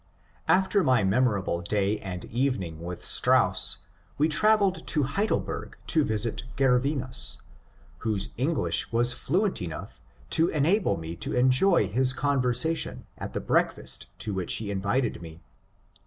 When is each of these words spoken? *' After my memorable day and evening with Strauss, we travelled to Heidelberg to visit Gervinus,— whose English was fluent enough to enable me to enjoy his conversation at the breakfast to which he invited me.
*' 0.29 0.39
After 0.47 0.83
my 0.83 1.03
memorable 1.03 1.61
day 1.61 1.99
and 1.99 2.25
evening 2.25 2.79
with 2.81 3.05
Strauss, 3.05 3.83
we 4.17 4.27
travelled 4.27 4.87
to 4.87 5.03
Heidelberg 5.03 5.77
to 5.85 6.03
visit 6.03 6.41
Gervinus,— 6.57 7.37
whose 7.99 8.31
English 8.35 8.91
was 8.91 9.13
fluent 9.13 9.61
enough 9.61 10.01
to 10.31 10.47
enable 10.47 10.97
me 10.97 11.15
to 11.17 11.33
enjoy 11.35 11.87
his 11.87 12.13
conversation 12.13 13.05
at 13.15 13.33
the 13.33 13.41
breakfast 13.41 14.07
to 14.17 14.33
which 14.33 14.55
he 14.55 14.71
invited 14.71 15.21
me. 15.21 15.43